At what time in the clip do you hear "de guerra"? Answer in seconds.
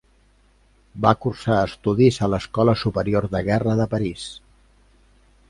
3.37-3.77